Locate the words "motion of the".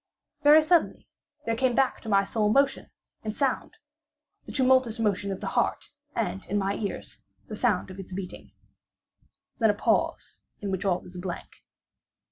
4.97-5.45